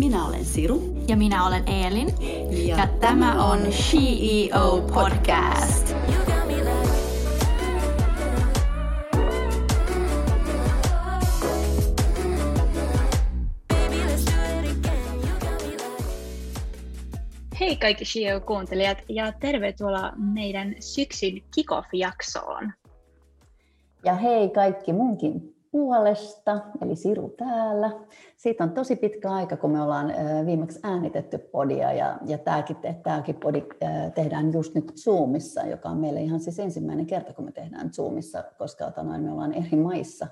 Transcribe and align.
Minä 0.00 0.26
olen 0.26 0.44
Siru. 0.44 0.96
Ja 1.08 1.16
minä 1.16 1.46
olen 1.46 1.68
Eelin. 1.68 2.08
Ja, 2.68 2.76
Ja 2.76 2.86
tämä 3.00 3.44
on 3.44 3.58
CEO 3.58 4.80
Podcast. 4.94 5.94
Hei 17.60 17.76
kaikki 17.76 18.04
CEO-kuuntelijat 18.04 18.98
ja 19.08 19.32
tervetuloa 19.32 20.12
meidän 20.16 20.74
syksyn 20.80 21.42
kickoff-jaksoon. 21.54 22.72
Ja 24.04 24.14
hei 24.14 24.48
kaikki 24.48 24.92
munkin 24.92 25.55
puolesta, 25.76 26.60
eli 26.82 26.96
Siru 26.96 27.28
täällä. 27.28 27.90
Siitä 28.36 28.64
on 28.64 28.70
tosi 28.70 28.96
pitkä 28.96 29.30
aika, 29.30 29.56
kun 29.56 29.70
me 29.70 29.82
ollaan 29.82 30.12
viimeksi 30.46 30.80
äänitetty 30.82 31.38
podia, 31.38 31.92
ja, 31.92 32.18
ja 32.26 32.38
tämäkin, 32.38 32.76
tämäkin 33.02 33.34
podi 33.34 33.62
tehdään 34.14 34.52
just 34.52 34.74
nyt 34.74 34.92
Zoomissa, 34.96 35.60
joka 35.60 35.88
on 35.88 35.96
meille 35.96 36.20
ihan 36.20 36.40
siis 36.40 36.58
ensimmäinen 36.58 37.06
kerta, 37.06 37.32
kun 37.32 37.44
me 37.44 37.52
tehdään 37.52 37.92
Zoomissa, 37.92 38.44
koska 38.58 38.86
ota 38.86 39.02
noin, 39.02 39.22
me 39.22 39.32
ollaan 39.32 39.52
eri 39.52 39.78
maissa 39.78 40.26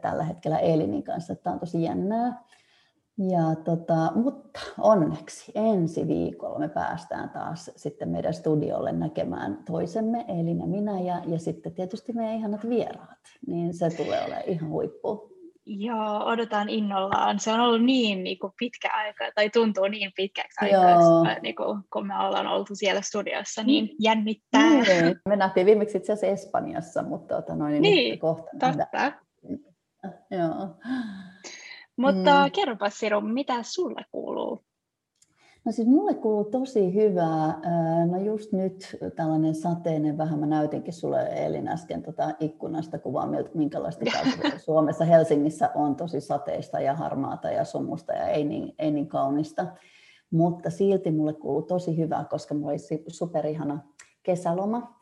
tällä 0.00 0.24
hetkellä 0.24 0.58
Elinin 0.58 1.02
kanssa. 1.02 1.34
Tämä 1.34 1.54
on 1.54 1.60
tosi 1.60 1.82
jännää. 1.82 2.42
Ja 3.18 3.54
tota, 3.64 4.12
mutta 4.14 4.60
onneksi 4.78 5.52
ensi 5.54 6.08
viikolla 6.08 6.58
me 6.58 6.68
päästään 6.68 7.30
taas 7.30 7.70
sitten 7.76 8.08
meidän 8.08 8.34
studiolle 8.34 8.92
näkemään 8.92 9.58
toisemme, 9.66 10.24
Elin 10.28 10.58
ja 10.58 10.66
minä, 10.66 11.00
ja, 11.00 11.22
ja 11.26 11.38
sitten 11.38 11.74
tietysti 11.74 12.12
meidän 12.12 12.34
ihanat 12.34 12.68
vieraat, 12.68 13.18
niin 13.46 13.74
se 13.74 13.90
tulee 13.96 14.24
olemaan 14.24 14.42
ihan 14.46 14.70
huippu. 14.70 15.36
Joo, 15.66 16.24
odotan 16.24 16.68
innollaan. 16.68 17.40
Se 17.40 17.52
on 17.52 17.60
ollut 17.60 17.82
niin, 17.82 18.24
niin 18.24 18.38
kuin 18.38 18.52
pitkä 18.58 18.88
aika, 18.94 19.24
tai 19.34 19.50
tuntuu 19.50 19.88
niin 19.88 20.12
pitkäksi 20.16 20.64
aikaa, 20.64 21.38
niin 21.42 21.56
kuin, 21.56 21.82
kun 21.92 22.06
me 22.06 22.18
ollaan 22.18 22.46
oltu 22.46 22.74
siellä 22.74 23.00
studiossa, 23.00 23.62
niin 23.62 23.90
jännittää. 24.00 24.70
Niin. 24.70 25.20
Me 25.28 25.36
nähtiin 25.36 25.66
viimeksi 25.66 25.98
itse 25.98 26.12
asiassa 26.12 26.44
Espanjassa, 26.44 27.02
mutta 27.02 27.34
tota 27.34 27.54
noin, 27.54 27.82
niin, 27.82 28.10
nyt 28.10 28.20
kohta 28.20 28.50
totta. 28.60 29.12
Joo. 30.30 30.68
Mutta 32.14 32.44
Mm. 32.44 32.50
kerropa 32.52 32.90
Siru, 32.90 33.20
mitä 33.20 33.62
sulle 33.62 34.04
kuuluu? 34.12 34.60
No 35.64 35.72
siis 35.72 35.88
mulle 35.88 36.14
kuuluu 36.14 36.44
tosi 36.44 36.94
hyvää. 36.94 37.44
Ää, 37.62 38.06
No 38.06 38.16
just 38.18 38.52
nyt 38.52 38.96
tällainen 39.16 39.54
sateinen, 39.54 40.18
vähän 40.18 40.38
mä 40.38 40.46
näytinkin 40.46 40.94
sulle 40.94 41.22
Elin 41.22 41.68
äsken 41.68 42.02
tota 42.02 42.30
ikkunasta 42.40 42.98
kuvaa, 42.98 43.28
minkälaista 43.54 44.04
Suomessa 44.64 45.04
Helsingissä 45.04 45.70
on 45.74 45.96
tosi 45.96 46.20
sateista 46.20 46.80
ja 46.80 46.94
harmaata 46.94 47.50
ja 47.50 47.64
sumusta 47.64 48.12
ja 48.12 48.28
ei 48.28 48.44
niin, 48.44 48.74
ei 48.78 48.90
niin 48.90 49.08
kaunista. 49.08 49.66
Mutta 50.30 50.70
silti 50.70 51.10
mulle 51.10 51.32
kuuluu 51.32 51.62
tosi 51.62 51.96
hyvää, 51.96 52.24
koska 52.24 52.54
mulla 52.54 52.68
oli 52.68 52.78
superihana 53.08 53.80
kesäloma. 54.22 54.96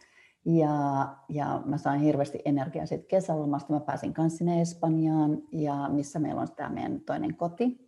Ja, 0.45 1.09
ja 1.29 1.63
mä 1.65 1.79
sain 1.79 2.01
hirveästi 2.01 2.43
energiaa 2.45 2.87
siitä 2.87 3.07
kesälomasta. 3.09 3.73
Mä 3.73 3.81
pääsin 3.81 4.15
kanssa 4.15 4.39
sinne 4.39 4.61
Espanjaan, 4.61 5.39
ja 5.53 5.89
missä 5.89 6.19
meillä 6.19 6.41
on 6.41 6.49
tämä 6.57 6.71
meidän 6.71 7.01
toinen 7.01 7.37
koti 7.37 7.85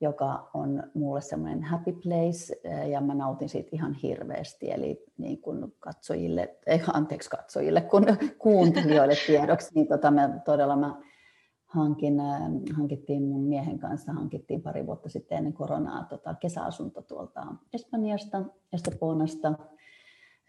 joka 0.00 0.50
on 0.54 0.82
mulle 0.94 1.20
semmoinen 1.20 1.62
happy 1.62 1.92
place 1.92 2.60
ja 2.90 3.00
mä 3.00 3.14
nautin 3.14 3.48
siitä 3.48 3.68
ihan 3.72 3.94
hirveästi. 3.94 4.70
Eli 4.70 5.04
niin 5.18 5.40
kuin 5.40 5.74
katsojille, 5.78 6.58
ei 6.66 6.82
anteeksi 6.92 7.30
katsojille, 7.30 7.80
kun 7.80 8.06
kuuntelijoille 8.38 9.14
tiedoksi, 9.26 9.74
niin 9.74 9.88
tota 9.88 10.10
me 10.10 10.28
todella 10.44 10.76
mä 10.76 11.00
hankin, 11.64 12.20
eh, 12.20 12.76
hankittiin 12.76 13.22
mun 13.22 13.44
miehen 13.44 13.78
kanssa, 13.78 14.12
hankittiin 14.12 14.62
pari 14.62 14.86
vuotta 14.86 15.08
sitten 15.08 15.38
ennen 15.38 15.52
koronaa 15.52 16.04
tota 16.04 16.34
kesäasunto 16.34 17.02
tuolta 17.02 17.46
Espanjasta, 17.72 18.42
Esteponasta. 18.72 19.52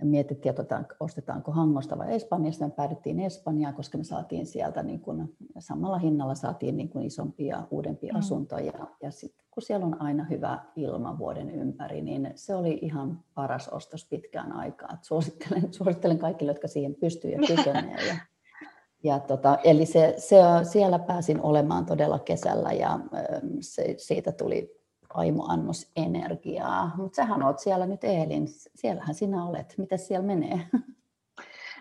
Mietittiin, 0.04 0.56
että 0.60 0.84
ostetaanko 1.00 1.52
Hangosta 1.52 1.98
vai 1.98 2.16
Espanjasta. 2.16 2.66
Me 2.66 2.72
päädyttiin 2.72 3.20
Espanjaan, 3.20 3.74
koska 3.74 3.98
me 3.98 4.04
saatiin 4.04 4.46
sieltä 4.46 4.84
niin 4.84 5.00
kuin, 5.00 5.38
samalla 5.60 5.98
hinnalla 5.98 6.36
saatiin 6.36 6.78
niin 6.78 6.90
kuin 6.90 7.06
isompia, 7.06 7.64
uudempia 7.72 8.14
Mm. 8.14 8.18
mm. 8.18 8.20
asuntoja. 8.20 8.88
Ja 9.02 9.12
sitten 9.12 9.46
kun 9.52 9.64
siellä 9.64 9.86
on 9.86 10.02
aina 10.02 10.24
hyvä 10.24 10.60
ilma 10.76 11.18
vuoden 11.18 11.50
ympäri, 11.50 12.02
niin 12.02 12.32
se 12.36 12.56
oli 12.56 12.80
ihan 12.82 13.20
paras 13.34 13.70
ostos 13.70 14.06
pitkään 14.06 14.52
aikaa. 14.52 14.90
Et 14.94 15.04
suosittelen, 15.04 15.74
suosittelen 15.74 16.20
kaikille, 16.20 16.52
jotka 16.52 16.68
siihen 16.68 16.96
pystyy 16.96 17.32
ja 17.32 17.40
kykenee. 17.48 18.08
Ja, 18.08 18.16
ja 19.04 19.20
tota, 19.20 19.58
eli 19.64 19.86
se, 19.86 20.14
se, 20.18 20.38
siellä 20.64 21.00
pääsin 21.00 21.42
olemaan 21.42 21.86
todella 21.86 22.20
kesällä 22.20 22.72
ja 22.72 23.00
se, 23.62 23.96
siitä 23.98 24.32
tuli 24.32 24.79
aimo 25.10 25.46
annos 25.48 25.92
energiaa. 25.96 26.92
Mutta 26.98 27.16
sähän 27.16 27.44
oot 27.44 27.60
siellä 27.60 27.86
nyt 27.86 28.04
Eelin, 28.04 28.48
siellähän 28.76 29.16
sinä 29.16 29.46
olet. 29.46 29.74
Miten 29.78 30.00
siellä 30.00 30.26
menee? 30.26 30.60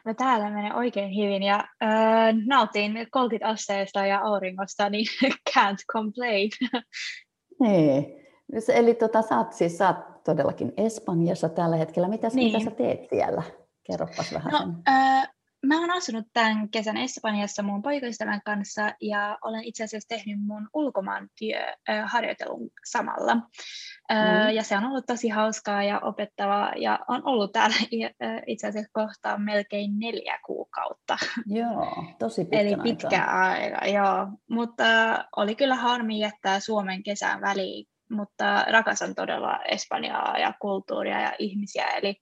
No 0.05 0.15
täällä 0.15 0.51
menee 0.51 0.75
oikein 0.75 1.11
hyvin 1.17 1.43
ja 1.43 1.65
äh, 1.83 2.35
nautin 2.47 3.07
30 3.11 3.49
asteesta 3.49 4.07
ja 4.07 4.21
auringosta, 4.21 4.91
niin 4.91 5.07
can't 5.51 5.85
complain. 5.93 6.51
Niin. 7.61 8.07
Eli 8.75 8.95
tota, 8.95 9.23
sä, 9.23 9.39
oot, 9.39 9.53
siis, 9.53 9.79
sä 9.79 9.89
oot 9.89 10.23
todellakin 10.25 10.73
Espanjassa 10.77 11.49
tällä 11.49 11.77
hetkellä. 11.77 12.09
Mitäs, 12.09 12.35
Niin. 12.35 12.53
mitä 12.53 12.65
sä 12.71 12.77
teet 12.77 13.01
siellä? 13.11 13.43
Kerropas 13.85 14.33
vähän 14.35 14.53
No, 14.53 14.59
sen. 14.59 14.75
äh, 14.89 15.29
mä 15.69 15.81
oon 15.81 15.91
asunut 15.91 16.27
tämän 16.33 16.69
kesän 16.71 16.97
Espanjassa 16.97 17.63
mun 17.63 17.83
poikaystävän 17.83 18.41
kanssa 18.45 18.95
ja 19.01 19.39
olen 19.43 19.65
itse 19.65 19.85
asiassa 19.85 20.09
tehnyt 20.09 20.39
mun 20.41 20.69
ulkomaan 20.75 21.29
työharjoitelun 21.39 22.71
samalla. 22.91 23.35
Mm. 23.35 24.55
Ja 24.55 24.63
se 24.63 24.77
on 24.77 24.85
ollut 24.85 25.07
tosi 25.07 25.29
hauskaa 25.29 25.83
ja 25.83 26.01
opettavaa 26.01 26.73
ja 26.77 26.99
on 27.09 27.23
ollut 27.25 27.53
täällä 27.53 27.77
äh, 28.05 28.43
itse 28.47 28.67
asiassa 28.67 28.91
kohta 28.93 29.39
melkein 29.39 29.99
neljä 29.99 30.39
kuukautta. 30.47 31.17
Joo, 31.47 32.05
tosi 32.19 32.45
pitkän 32.45 32.61
Eli 32.61 32.77
pitkä 32.83 33.25
aika, 33.25 33.87
joo. 33.87 34.27
Mutta 34.51 35.11
äh, 35.13 35.25
oli 35.37 35.55
kyllä 35.55 35.75
harmi 35.75 36.21
jättää 36.21 36.61
Suomen 36.61 37.03
kesän 37.03 37.41
väliin, 37.41 37.87
mutta 38.11 38.65
rakastan 38.71 39.15
todella 39.15 39.59
Espanjaa 39.65 40.39
ja 40.39 40.55
kulttuuria 40.61 41.21
ja 41.21 41.33
ihmisiä, 41.39 41.87
eli 41.87 42.17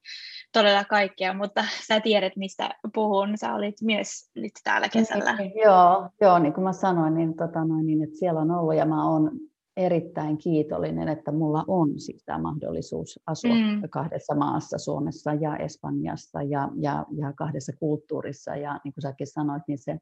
todella 0.60 0.84
kaikkea, 0.84 1.34
mutta 1.34 1.64
sä 1.88 2.00
tiedät, 2.00 2.32
mistä 2.36 2.70
puhun. 2.94 3.38
Sä 3.38 3.54
olit 3.54 3.74
myös 3.82 4.30
nyt 4.34 4.52
täällä 4.64 4.88
kesällä. 4.88 5.36
Niin, 5.36 5.52
joo, 5.64 6.08
joo, 6.20 6.38
niin 6.38 6.52
kuin 6.52 6.64
mä 6.64 6.72
sanoin, 6.72 7.14
niin, 7.14 7.36
tota 7.36 7.64
noin, 7.64 7.86
niin 7.86 8.02
että 8.02 8.16
siellä 8.18 8.40
on 8.40 8.50
ollut 8.50 8.74
ja 8.74 8.86
mä 8.86 9.10
oon 9.10 9.30
erittäin 9.76 10.38
kiitollinen, 10.38 11.08
että 11.08 11.32
mulla 11.32 11.64
on 11.68 12.00
siis 12.00 12.24
tämä 12.24 12.38
mahdollisuus 12.38 13.20
asua 13.26 13.54
Mm. 13.54 13.80
mm. 13.80 13.88
kahdessa 13.90 14.34
maassa, 14.34 14.78
Suomessa 14.78 15.34
ja 15.34 15.56
Espanjassa 15.56 16.42
ja, 16.42 16.68
ja, 16.76 17.06
ja 17.16 17.32
kahdessa 17.32 17.72
kulttuurissa. 17.78 18.56
Ja 18.56 18.80
niin 18.84 18.94
kuin 18.94 19.02
säkin 19.02 19.26
sanoit, 19.26 19.62
niin 19.68 19.78
se 19.78 19.98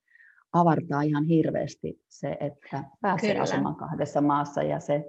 avartaa 0.52 1.02
ihan 1.02 1.24
hirveästi 1.24 2.00
se, 2.08 2.36
että 2.40 2.84
pääsee 3.00 3.30
Kyllä. 3.30 3.42
asumaan 3.42 3.76
kahdessa 3.76 4.20
maassa 4.20 4.62
ja 4.62 4.80
se 4.80 5.04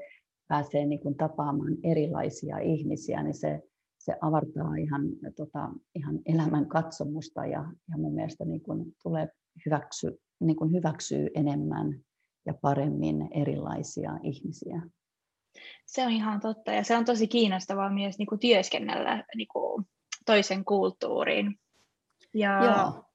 pääsee 0.47 0.85
niin 0.85 1.00
kuin 1.00 1.16
tapaamaan 1.16 1.78
erilaisia 1.84 2.57
ihmisiä, 2.57 3.23
niin 3.23 3.34
se, 3.34 3.63
se 4.05 4.16
avartaa 4.21 4.75
ihan, 4.75 5.01
tota, 5.35 5.69
ihan 5.95 6.19
elämän 6.25 6.66
katsomusta 6.66 7.45
ja, 7.45 7.66
ja 7.89 7.97
mun 7.97 8.16
mielestä 8.16 8.45
niin 8.45 8.61
kuin 8.61 8.95
tulee 9.03 9.27
hyväksy, 9.66 10.21
niin 10.39 10.55
kuin 10.55 10.71
hyväksyy 10.71 11.27
enemmän 11.35 11.99
ja 12.45 12.53
paremmin 12.61 13.29
erilaisia 13.31 14.11
ihmisiä. 14.23 14.81
Se 15.85 16.05
on 16.05 16.11
ihan 16.11 16.39
totta 16.39 16.71
ja 16.71 16.83
se 16.83 16.97
on 16.97 17.05
tosi 17.05 17.27
kiinnostavaa 17.27 17.89
myös 17.89 18.17
niin 18.17 18.27
kuin 18.27 18.39
työskennellä 18.39 19.23
niin 19.35 19.47
kuin 19.53 19.85
toisen 20.25 20.66
kulttuuriin. 20.66 21.59
Ja 22.33 22.63
Joo. 22.63 23.05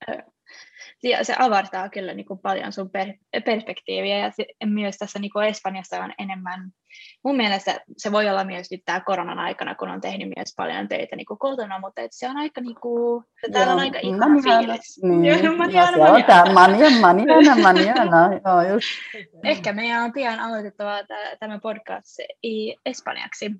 Ja 1.02 1.24
se 1.24 1.34
avartaa 1.38 1.88
kyllä 1.88 2.14
niin 2.14 2.26
kuin 2.26 2.38
paljon 2.38 2.72
sun 2.72 2.90
per, 2.90 3.08
perspektiiviä 3.44 4.18
ja 4.18 4.30
se, 4.30 4.46
myös 4.64 4.96
tässä 4.98 5.18
niin 5.18 5.32
kuin 5.32 5.46
Espanjassa 5.46 6.04
on 6.04 6.12
enemmän, 6.18 6.70
mun 7.24 7.36
mielestä 7.36 7.80
se 7.96 8.12
voi 8.12 8.28
olla 8.28 8.44
myös 8.44 8.70
nyt 8.70 8.80
tämä 8.84 9.00
koronan 9.00 9.38
aikana, 9.38 9.74
kun 9.74 9.88
on 9.88 10.00
tehnyt 10.00 10.28
myös 10.36 10.54
paljon 10.56 10.88
töitä 10.88 11.16
niin 11.16 11.26
kuin 11.26 11.38
kotona, 11.38 11.78
mutta 11.78 12.02
et 12.02 12.12
se 12.12 12.28
on 12.28 12.36
aika 12.36 12.60
niin 12.60 12.76
kuin, 12.82 13.24
täällä 13.52 13.72
on 13.72 13.80
aika 13.80 13.98
ihana 14.02 14.28
manjana. 14.28 14.58
fiilis. 14.58 15.00
Niin, 15.02 15.24
Joo, 15.24 15.38
ja 15.38 15.52
manjana, 15.52 15.86
siellä 15.92 16.12
on 16.12 16.24
tämä 16.24 16.52
manjana, 16.52 17.00
manjana, 17.00 17.56
manjana. 17.62 18.30
Joo, 18.44 18.74
just. 18.74 18.88
Ehkä 19.44 19.72
meidän 19.72 20.02
on 20.02 20.12
pian 20.12 20.40
aloitettava 20.40 21.04
tä- 21.08 21.36
tämä 21.40 21.58
podcast 21.58 22.16
espanjaksi. 22.86 23.50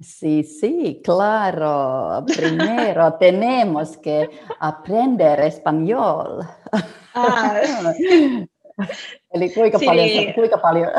Sí, 0.00 0.44
sí, 0.44 1.02
claro. 1.04 2.24
Primero 2.24 3.14
tenemos 3.20 3.96
que 3.98 4.30
aprender 4.60 5.40
español. 5.40 6.44
Ah, 7.14 7.60
Eli 9.34 9.50
kuinka 9.50 9.78
paljon, 9.84 10.34
kuinka 10.34 10.58
paljon 10.58 10.90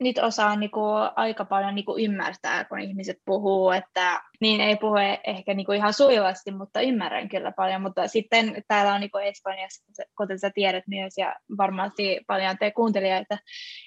nyt 0.00 0.18
osaa 0.18 0.56
niinku 0.56 0.80
aika 1.16 1.44
paljon 1.44 1.74
niinku 1.74 1.96
ymmärtää, 1.98 2.64
kun 2.64 2.80
ihmiset 2.80 3.18
puhuu, 3.24 3.70
että 3.70 4.22
niin 4.40 4.60
ei 4.60 4.76
puhu 4.76 4.94
ehkä 5.24 5.54
niinku 5.54 5.72
ihan 5.72 5.92
sujuvasti, 5.92 6.50
mutta 6.50 6.80
ymmärrän 6.80 7.28
kyllä 7.28 7.52
paljon. 7.52 7.82
Mutta 7.82 8.08
sitten 8.08 8.64
täällä 8.68 8.94
on 8.94 9.00
niinku 9.00 9.18
Espanjassa, 9.18 10.02
kuten 10.18 10.38
sä 10.38 10.50
tiedät 10.54 10.84
myös, 10.86 11.18
ja 11.18 11.36
varmasti 11.58 12.20
paljon 12.26 12.58
te 12.58 12.70
kuuntelijoita, 12.70 13.38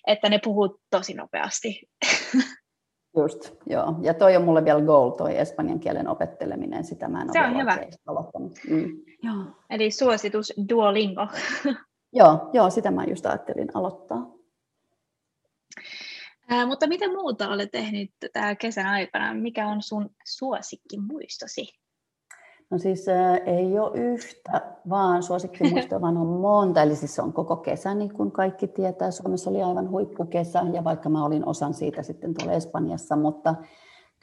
että 0.07 0.29
ne 0.29 0.39
puhuu 0.43 0.79
tosi 0.89 1.13
nopeasti. 1.13 1.81
Just, 3.17 3.53
joo. 3.65 3.95
Ja 4.01 4.13
toi 4.13 4.35
on 4.35 4.43
mulle 4.43 4.65
vielä 4.65 4.81
goal, 4.81 5.09
toi 5.09 5.37
espanjan 5.37 5.79
kielen 5.79 6.07
opetteleminen, 6.07 6.83
sitä 6.83 7.07
mä 7.07 7.21
en 7.21 7.33
Se 7.33 7.39
ole 7.39 7.47
on 7.47 7.57
hyvä. 7.57 7.77
aloittanut. 8.07 8.59
Mm. 8.69 8.97
Joo. 9.23 9.43
Eli 9.69 9.91
suositus 9.91 10.53
Duolingo. 10.69 11.27
Joo, 12.13 12.49
joo, 12.53 12.69
sitä 12.69 12.91
mä 12.91 13.03
just 13.03 13.25
ajattelin 13.25 13.67
aloittaa. 13.73 14.31
Ää, 16.49 16.65
mutta 16.65 16.87
mitä 16.87 17.07
muuta 17.07 17.49
olet 17.49 17.71
tehnyt 17.71 18.11
tää 18.33 18.55
kesän 18.55 18.85
aikana? 18.85 19.33
Mikä 19.33 19.67
on 19.67 19.81
sun 19.81 20.09
suosikkimuistosi? 20.25 21.67
No 22.69 22.77
siis 22.77 23.09
äh, 23.09 23.41
ei 23.45 23.79
ole 23.79 23.91
yhtä, 23.93 24.61
vaan 24.89 25.23
suosikkimuistoja 25.23 26.01
vaan 26.01 26.17
on 26.17 26.27
monta. 26.27 26.81
Eli 26.81 26.95
siis 26.95 27.15
se 27.15 27.21
on 27.21 27.33
koko 27.33 27.55
kesä, 27.55 27.93
niin 27.93 28.13
kuin 28.13 28.31
kaikki 28.31 28.67
tietää. 28.67 29.11
Suomessa 29.11 29.49
oli 29.49 29.63
aivan 29.63 29.89
huippukesä, 29.89 30.63
ja 30.73 30.83
vaikka 30.83 31.09
mä 31.09 31.25
olin 31.25 31.47
osan 31.47 31.73
siitä 31.73 32.03
sitten 32.03 32.33
tuolla 32.33 32.53
Espanjassa, 32.53 33.15
mutta 33.15 33.55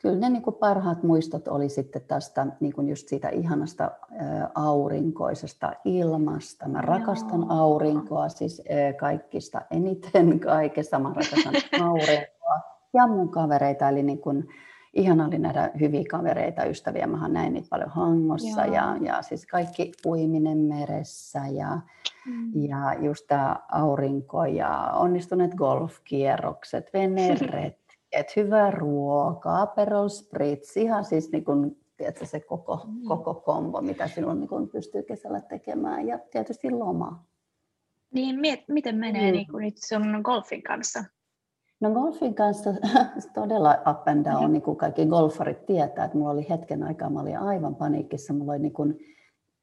kyllä 0.03 0.19
ne 0.19 0.29
niin 0.29 0.43
kuin 0.43 0.55
parhaat 0.55 1.03
muistot 1.03 1.49
oli 1.49 1.69
sitten 1.69 2.03
tästä 2.03 2.47
niin 2.61 2.73
kuin 2.73 2.89
just 2.89 3.09
siitä 3.09 3.29
ihanasta 3.29 3.85
äh, 3.85 4.51
aurinkoisesta 4.55 5.73
ilmasta. 5.85 6.69
Mä 6.69 6.81
rakastan 6.81 7.41
Joo. 7.41 7.61
aurinkoa, 7.61 8.29
siis 8.29 8.63
äh, 8.71 8.97
kaikista 8.97 9.63
eniten 9.71 10.41
kaikesta. 10.41 10.99
Mä 10.99 11.09
rakastan 11.09 11.55
aurinkoa 11.83 12.61
ja 12.95 13.07
mun 13.07 13.29
kavereita, 13.29 13.89
eli 13.89 14.03
niin 14.03 14.21
kuin, 14.21 14.49
ihana 14.95 15.27
oli 15.27 15.39
nähdä 15.39 15.71
hyviä 15.81 16.05
kavereita, 16.11 16.65
ystäviä. 16.65 17.07
Mä 17.07 17.29
näin 17.29 17.53
niitä 17.53 17.69
paljon 17.71 17.91
Hangossa 17.91 18.65
Joo. 18.65 18.75
ja, 18.75 18.97
ja 19.01 19.23
siis 19.23 19.47
kaikki 19.47 19.93
uiminen 20.07 20.59
meressä 20.59 21.41
ja, 21.53 21.79
ja 22.69 22.95
just 23.01 23.27
tämä 23.29 23.57
aurinko 23.73 24.45
ja 24.45 24.91
onnistuneet 24.95 25.55
golfkierrokset, 25.55 26.91
veneretket, 26.95 28.37
hyvä 28.37 28.71
ruoka, 28.71 29.61
Aperol 29.61 30.09
Spritz, 30.09 30.77
ihan 30.77 31.05
siis 31.05 31.33
niin 31.33 31.45
kuin, 31.45 31.77
tiedätkö, 31.97 32.27
se 32.27 32.41
koko, 32.41 32.81
Mm. 32.87 33.05
koko 33.09 33.35
kombo, 33.35 33.81
mitä 33.81 34.09
silloin 34.09 34.41
niin 34.41 34.49
kuin 34.49 34.69
pystyy 34.69 35.03
kesällä 35.03 35.41
tekemään 35.41 36.07
ja 36.07 36.19
tietysti 36.31 36.71
loma. 36.71 37.25
Niin, 38.15 38.41
miet, 38.41 38.61
miten 38.69 38.97
menee 38.97 39.31
Mm. 39.31 39.37
niin 39.37 39.47
kuin 39.51 39.65
nyt 39.65 39.75
sun 39.79 40.21
golfin 40.25 40.63
kanssa? 40.63 41.05
No 41.85 41.91
golfin 41.91 42.35
kanssa 42.35 42.71
todella 43.35 43.79
up 43.91 44.09
and 44.09 44.25
down, 44.25 44.53
niin 44.53 44.63
kuin 44.63 44.77
kaikki 44.77 45.07
golfarit 45.07 45.67
tietää, 45.67 46.05
että 46.05 46.19
mulla 46.19 46.31
oli 46.31 46.47
hetken 46.49 46.83
aikaa, 46.83 47.11
mä 47.11 47.21
olin 47.21 47.39
aivan 47.39 47.75
paniikissa, 47.75 48.33
mulla 48.33 48.53
oli 48.53 48.59
niin 48.59 48.73
kuin 48.73 48.99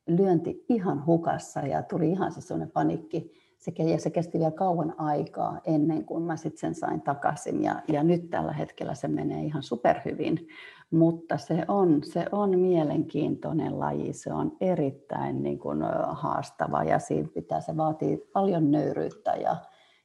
lyönti 0.08 0.66
ihan 0.70 1.06
hukassa 1.06 1.60
ja 1.60 1.84
tuli 1.84 2.10
ihan 2.10 2.32
se 2.32 2.42
sellainen 2.42 2.72
paniikki. 2.72 3.32
Se, 3.58 3.72
ja 3.84 4.00
se 4.00 4.10
kesti 4.10 4.40
vielä 4.40 4.52
kauan 4.52 4.96
aikaa 4.98 5.60
ennen 5.66 6.06
kuin 6.06 6.24
mä 6.24 6.36
sitten 6.38 6.60
sen 6.60 6.76
sain 6.76 7.02
takaisin 7.02 7.64
ja, 7.64 7.82
ja 7.88 8.04
nyt 8.04 8.30
tällä 8.30 8.54
hetkellä 8.54 8.96
se 8.96 9.08
menee 9.08 9.44
ihan 9.44 9.64
superhyvin. 9.64 10.48
Mutta 10.92 11.38
se 11.38 11.66
on, 11.68 12.04
se 12.04 12.26
on 12.32 12.60
mielenkiintoinen 12.60 13.80
laji, 13.80 14.14
se 14.14 14.34
on 14.34 14.58
erittäin 14.62 15.44
niin 15.44 15.60
kuin, 15.60 15.80
haastava 16.10 16.84
ja 16.84 17.00
siinä 17.00 17.30
pitää, 17.34 17.62
se 17.62 17.78
vaatii 17.78 18.18
paljon 18.34 18.72
nöyryyttä 18.72 19.32
ja, 19.32 19.56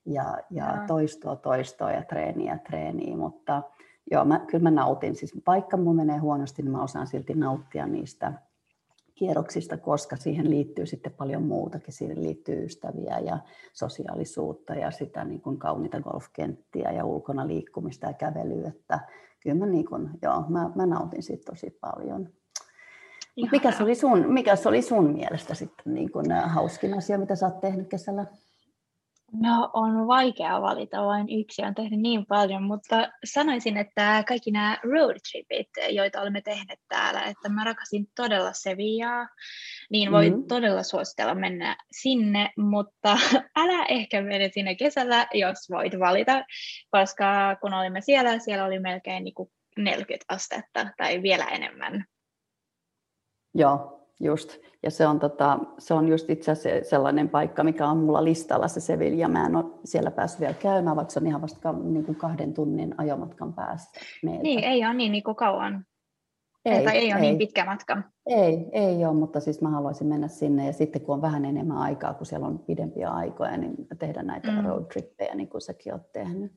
ja, 0.06 0.38
ja 0.50 0.84
toistoa, 0.86 1.36
toistoa 1.36 1.90
ja 1.90 2.02
treeniä, 2.02 2.58
treeniä, 2.58 3.16
mutta 3.16 3.62
joo, 4.10 4.24
mä, 4.24 4.38
kyllä 4.38 4.62
mä 4.62 4.70
nautin. 4.70 5.14
Siis 5.14 5.34
vaikka 5.46 5.76
mun 5.76 5.96
menee 5.96 6.18
huonosti, 6.18 6.62
niin 6.62 6.72
mä 6.72 6.82
osaan 6.82 7.06
silti 7.06 7.34
nauttia 7.34 7.86
niistä 7.86 8.32
kierroksista, 9.14 9.76
koska 9.76 10.16
siihen 10.16 10.50
liittyy 10.50 10.86
sitten 10.86 11.12
paljon 11.12 11.42
muutakin. 11.42 11.92
Siihen 11.94 12.22
liittyy 12.22 12.64
ystäviä 12.64 13.18
ja 13.18 13.38
sosiaalisuutta 13.72 14.74
ja 14.74 14.90
sitä 14.90 15.24
niin 15.24 15.40
kuin 15.40 15.58
kauniita 15.58 16.00
golfkenttiä 16.00 16.92
ja 16.92 17.04
ulkona 17.04 17.46
liikkumista 17.46 18.06
ja 18.06 18.12
kävelyä. 18.12 18.68
Että 18.68 19.00
kyllä 19.40 19.56
mä, 19.56 19.66
niin 19.66 19.86
kuin, 19.86 20.10
joo, 20.22 20.44
mä, 20.48 20.70
mä 20.74 20.86
nautin 20.86 21.22
siitä 21.22 21.44
tosi 21.50 21.78
paljon. 21.80 22.28
Mikä 23.36 23.68
Ihanaa. 23.68 23.84
oli 23.84 23.94
sun, 23.94 24.32
mikä 24.32 24.54
oli 24.66 24.82
sun 24.82 25.12
mielestä 25.12 25.54
sitten 25.54 25.94
niin 25.94 26.12
kuin, 26.12 26.32
ä, 26.32 26.46
hauskin 26.46 26.94
asia, 26.94 27.18
mitä 27.18 27.36
sä 27.36 27.46
oot 27.46 27.60
tehnyt 27.60 27.88
kesällä? 27.88 28.26
No 29.32 29.70
on 29.72 30.06
vaikea 30.06 30.62
valita, 30.62 31.04
vain 31.04 31.40
yksi 31.40 31.62
on 31.62 31.74
tehnyt 31.74 32.00
niin 32.00 32.26
paljon, 32.26 32.62
mutta 32.62 33.08
sanoisin, 33.24 33.76
että 33.76 34.24
kaikki 34.28 34.50
nämä 34.50 34.78
road 34.82 35.16
tripit, 35.30 35.68
joita 35.90 36.20
olemme 36.20 36.40
tehneet 36.40 36.80
täällä, 36.88 37.22
että 37.22 37.48
mä 37.48 37.64
rakasin 37.64 38.06
todella 38.16 38.52
Sevillaa, 38.52 39.28
niin 39.90 40.12
voin 40.12 40.32
Mhm. 40.32 40.46
todella 40.48 40.82
suositella 40.82 41.34
mennä 41.34 41.76
sinne, 41.92 42.50
mutta 42.56 43.12
älä 43.62 43.84
ehkä 43.88 44.22
mene 44.22 44.48
sinne 44.52 44.74
kesällä, 44.74 45.26
jos 45.34 45.58
voit 45.70 45.98
valita, 45.98 46.44
koska 46.90 47.56
kun 47.60 47.74
olimme 47.74 48.00
siellä, 48.00 48.38
siellä 48.38 48.64
oli 48.64 48.78
melkein 48.78 49.24
niin 49.24 49.34
kuin 49.34 49.50
40 49.78 50.24
astetta 50.28 50.86
tai 50.96 51.22
vielä 51.22 51.44
enemmän. 51.44 52.04
Joo, 53.54 53.95
just. 54.20 54.58
Ja 54.82 54.90
se 54.90 55.06
on, 55.06 55.18
tota, 55.18 55.58
se 55.78 55.94
on 55.94 56.08
just 56.08 56.30
itse 56.30 56.52
asiassa 56.52 56.90
sellainen 56.90 57.28
paikka, 57.28 57.64
mikä 57.64 57.86
on 57.88 57.98
mulla 57.98 58.24
listalla 58.24 58.68
se 58.68 58.80
Sevilla. 58.80 59.28
Mä 59.28 59.46
en 59.46 59.56
ole 59.56 59.64
siellä 59.84 60.10
päässyt 60.10 60.40
vielä 60.40 60.54
käymään, 60.54 60.96
vaikka 60.96 61.12
se 61.12 61.18
on 61.20 61.26
ihan 61.26 61.42
vasta 61.42 61.72
niin 61.72 62.04
kuin 62.04 62.16
kahden 62.16 62.54
tunnin 62.54 62.94
ajomatkan 62.98 63.54
päästä 63.54 64.00
meiltä. 64.22 64.42
Niin, 64.42 64.64
ei 64.64 64.84
ole 64.84 64.94
niin, 64.94 65.12
niin 65.12 65.24
kuin 65.24 65.36
kauan, 65.36 65.86
ei, 66.64 66.84
tai 66.84 66.96
ei 66.96 67.12
ole 67.12 67.20
niin 67.20 67.38
pitkä 67.38 67.64
matka. 67.64 68.02
Ei, 68.26 68.68
ei 68.72 69.04
ole, 69.04 69.14
mutta 69.14 69.40
siis 69.40 69.62
mä 69.62 69.70
haluaisin 69.70 70.06
mennä 70.06 70.28
sinne 70.28 70.66
ja 70.66 70.72
sitten 70.72 71.02
kun 71.02 71.14
on 71.14 71.22
vähän 71.22 71.44
enemmän 71.44 71.78
aikaa, 71.78 72.14
kun 72.14 72.26
siellä 72.26 72.46
on 72.46 72.58
pidempiä 72.58 73.10
aikoja, 73.10 73.56
niin 73.56 73.74
tehdä 73.98 74.22
näitä 74.22 74.50
Mm. 74.50 74.64
road 74.64 74.84
trippejä, 74.84 75.34
niin 75.34 75.48
kuin 75.48 75.60
säkin 75.60 75.92
oot 75.92 76.12
tehnyt. 76.12 76.52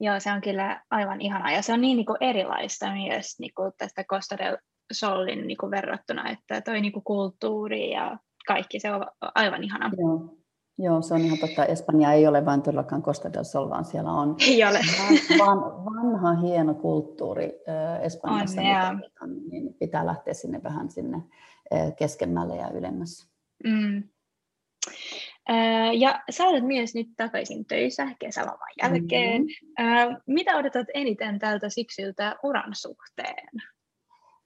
Joo, 0.00 0.20
se 0.20 0.32
on 0.32 0.40
kyllä 0.40 0.82
aivan 0.90 1.20
ihanaa 1.20 1.50
ja 1.50 1.62
se 1.62 1.72
on 1.72 1.80
niin, 1.80 1.96
niin 1.96 2.06
kuin 2.06 2.16
erilaista 2.20 2.92
myös 2.92 3.38
niin 3.38 3.54
kuin 3.54 3.72
tästä 3.78 4.04
Costa 4.04 4.38
del 4.38 4.58
Solin 4.92 5.46
niin 5.46 5.56
kuin 5.56 5.70
verrattuna, 5.70 6.30
että 6.30 6.60
toi 6.60 6.80
niin 6.80 6.92
kuin 6.92 7.04
kulttuuri 7.04 7.90
ja 7.90 8.18
kaikki, 8.46 8.80
se 8.80 8.92
on 8.92 9.06
aivan 9.34 9.64
ihana. 9.64 9.90
Joo. 9.98 10.34
Joo, 10.80 11.02
se 11.02 11.14
on 11.14 11.20
ihan 11.20 11.38
totta. 11.38 11.64
Espanja 11.64 12.12
ei 12.12 12.26
ole 12.26 12.44
vain 12.44 12.62
todellakaan 12.62 13.02
Costa 13.02 13.32
del 13.32 13.44
Sol, 13.44 13.70
vaan 13.70 13.84
siellä 13.84 14.12
on 14.12 14.36
Ei 14.48 14.64
ole. 14.64 14.78
van, 15.38 15.58
vanha 15.84 16.34
hieno 16.34 16.74
kulttuuri 16.74 17.52
Espanjassa, 18.02 18.60
On, 19.22 19.48
niin 19.50 19.74
pitää 19.74 20.06
lähteä 20.06 20.34
sinne 20.34 20.62
vähän 20.62 20.90
sinne 20.90 21.22
keskemmälle 21.98 22.56
ja 22.56 22.70
ylemmäs. 22.70 23.28
Mm. 23.64 24.02
Ja 25.98 26.22
sä 26.30 26.44
olet 26.44 26.64
myös 26.64 26.94
nyt 26.94 27.08
takaisin 27.16 27.66
töissä 27.66 28.06
kesäloman 28.18 28.68
jälkeen. 28.82 29.42
Mm-hmm. 29.42 30.16
Mitä 30.26 30.56
odotat 30.56 30.86
eniten 30.94 31.38
tältä 31.38 31.68
syksyltä 31.68 32.36
uran 32.42 32.74
suhteen? 32.74 33.48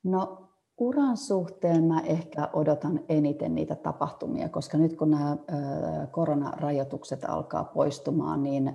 No 0.03 0.49
uran 0.79 1.17
suhteen 1.17 1.85
mä 1.85 2.01
ehkä 2.01 2.49
odotan 2.53 3.01
eniten 3.09 3.55
niitä 3.55 3.75
tapahtumia, 3.75 4.49
koska 4.49 4.79
nyt 4.79 4.97
kun 4.97 5.11
nämä 5.11 5.37
koronarajoitukset 6.11 7.25
alkaa 7.25 7.65
poistumaan, 7.65 8.43
niin, 8.43 8.73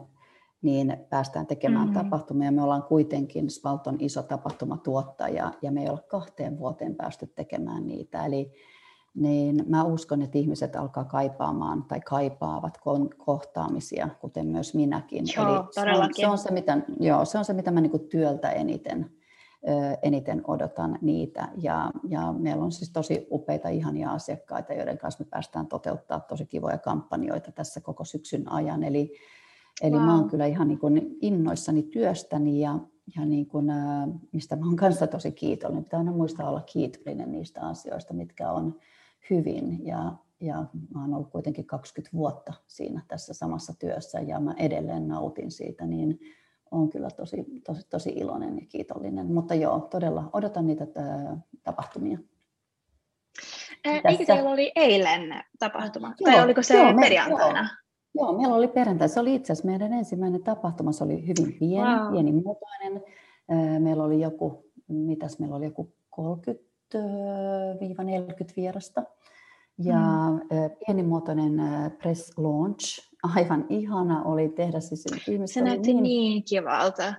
niin 0.62 0.98
päästään 1.10 1.48
tekemään 1.48 1.88
Mhm. 1.88 1.96
mm-hmm. 1.96 2.10
tapahtumia. 2.10 2.52
Me 2.52 2.64
ollaan 2.64 2.84
kuitenkin 2.84 3.50
Spalton 3.50 3.96
iso 4.00 4.24
tapahtumatuottaja 4.24 5.52
ja 5.62 5.72
me 5.72 5.82
ei 5.82 5.90
olla 5.90 6.02
kahteen 6.08 6.60
vuoteen 6.60 6.96
päästy 6.96 7.28
tekemään 7.28 7.88
niitä. 7.88 8.26
Eli 8.26 8.52
niin 9.16 9.64
mä 9.68 9.84
uskon, 9.84 10.22
että 10.22 10.38
ihmiset 10.38 10.76
alkaa 10.76 11.06
kaipaamaan 11.06 11.84
tai 11.84 12.02
kaipaavat 12.02 12.80
kohtaamisia, 13.26 14.10
kuten 14.22 14.48
myös 14.48 14.76
minäkin. 14.76 15.26
Joo, 15.38 15.48
Eli 15.48 15.56
se 15.72 15.82
on, 15.82 16.10
se 16.14 16.28
on 16.28 16.38
se, 16.38 16.52
mitä, 16.52 16.78
joo, 17.00 17.26
se 17.26 17.38
on 17.38 17.46
se, 17.46 17.54
mitä 17.54 17.72
mä 17.72 17.82
niinku 17.82 18.00
työltä 18.00 18.50
eniten, 18.52 19.17
eniten 20.02 20.42
odotan 20.48 21.00
niitä. 21.02 21.48
Ja, 21.62 21.92
ja 22.08 22.34
meillä 22.38 22.64
on 22.64 22.72
siis 22.72 22.92
tosi 22.92 23.28
upeita, 23.32 23.70
ihania 23.70 24.12
asiakkaita, 24.12 24.74
joiden 24.74 24.98
kanssa 24.98 25.24
me 25.24 25.28
päästään 25.30 25.68
toteuttaa 25.68 26.20
tosi 26.20 26.46
kivoja 26.46 26.78
kampanjoita 26.78 27.52
tässä 27.52 27.82
koko 27.82 28.06
syksyn 28.06 28.52
ajan. 28.52 28.84
Eli, 28.84 29.14
eli 29.82 29.96
wow. 29.96 30.02
mä 30.02 30.16
oon 30.16 30.30
kyllä 30.30 30.46
ihan 30.46 30.68
niin 30.68 30.80
kuin 30.80 31.18
innoissani 31.22 31.84
työstäni 31.84 32.60
ja, 32.60 32.80
ja 33.16 33.26
niin 33.26 33.46
kuin, 33.46 33.66
mistä 34.32 34.56
mä 34.56 34.66
oon 34.66 34.76
kanssa 34.76 35.08
tosi 35.08 35.32
kiitollinen. 35.32 35.84
Pitää 35.84 36.00
aina 36.00 36.12
muistaa 36.12 36.50
olla 36.50 36.62
kiitollinen 36.62 37.32
niistä 37.32 37.62
asioista, 37.62 38.14
mitkä 38.14 38.52
on 38.52 38.76
hyvin. 39.30 39.86
Ja, 39.86 40.14
ja 40.40 40.66
mä 40.94 41.02
oon 41.02 41.14
ollut 41.14 41.32
kuitenkin 41.32 41.66
20 41.66 42.18
vuotta 42.18 42.54
siinä 42.68 43.02
tässä 43.08 43.34
samassa 43.34 43.74
työssä 43.80 44.20
ja 44.20 44.40
mä 44.40 44.54
edelleen 44.58 45.08
nautin 45.08 45.52
siitä, 45.52 45.86
niin 45.86 46.20
on 46.72 46.90
kyllä 46.90 47.10
tosi, 47.10 47.46
tosi, 47.66 47.88
tosi 47.90 48.10
iloinen 48.10 48.56
ja 48.60 48.66
kiitollinen. 48.70 49.34
Mutta 49.34 49.56
joo, 49.56 49.80
todella 49.80 50.30
odotan 50.34 50.68
niitä 50.68 50.88
tapahtumia. 51.64 52.20
Ää, 53.86 54.02
Eikö 54.06 54.26
teillä 54.26 54.50
oli 54.50 54.72
eilen 54.76 55.44
tapahtuma? 55.60 56.14
Joo, 56.20 56.32
tai 56.34 56.44
oliko 56.44 56.62
se 56.62 56.78
joo, 56.78 56.94
me- 56.94 57.02
perjantaina? 57.02 57.70
Joo, 58.16 58.38
meillä 58.38 58.56
oli 58.56 58.68
perjantai. 58.68 59.10
Se 59.10 59.20
oli 59.20 59.36
itse 59.36 59.54
asiassa 59.54 59.70
meidän 59.70 59.94
ensimmäinen 59.94 60.44
tapahtuma. 60.44 60.92
Se 60.92 61.04
oli 61.04 61.22
hyvin 61.28 61.54
pieni, 61.60 61.96
Wow. 61.96 62.12
pienimuotoinen. 62.12 63.04
Meillä 63.80 64.04
oli 64.04 64.22
joku, 64.22 64.66
mitäs 64.88 65.40
meillä 65.40 65.56
oli, 65.56 65.66
joku 65.66 65.94
30-40 66.10 66.20
vierasta. 68.58 69.04
Ja 69.84 70.00
mm. 70.32 70.40
pienimuotoinen 70.86 71.62
press 71.98 72.38
launch, 72.38 73.10
aivan 73.24 73.66
ihana 73.70 74.24
oli 74.24 74.50
tehdä 74.50 74.80
siis 74.80 75.06
Se 75.46 75.62
näytti 75.62 75.94
niin 75.94 76.04
niin 76.04 76.44
kivalta. 76.44 77.14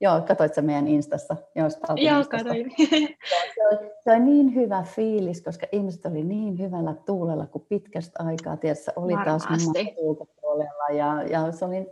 Joo, 0.00 0.20
katsoit 0.20 0.54
sä 0.54 0.62
meidän 0.62 0.88
Instassa? 0.88 1.36
Joo, 1.54 1.68
Joo 1.96 2.24
katsoin. 2.30 2.72
se, 3.54 3.66
oli, 3.70 3.90
se 4.04 4.10
oli 4.10 4.20
niin 4.20 4.54
hyvä 4.54 4.82
fiilis, 4.82 5.42
koska 5.42 5.66
ihmiset 5.72 6.06
oli 6.06 6.24
niin 6.24 6.58
hyvällä 6.58 6.94
tuulella 7.06 7.46
kuin 7.46 7.66
pitkästä 7.68 8.24
aikaa. 8.24 8.56
Tiedätkö, 8.56 8.92
oli 8.96 9.12
Varmasti. 9.12 9.48
taas 9.48 9.94
ulkopuolella 9.96 10.88
ja, 10.92 11.22
ja 11.22 11.52
se 11.52 11.64
oli, 11.64 11.86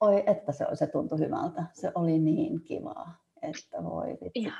oi 0.00 0.22
että 0.26 0.52
se, 0.52 0.66
se 0.74 0.86
tuntui 0.86 1.18
hyvältä. 1.18 1.64
Se 1.72 1.92
oli 1.94 2.18
niin 2.18 2.60
kivaa, 2.60 3.14
että 3.42 3.84
voi 3.84 4.06
vitsi. 4.06 4.52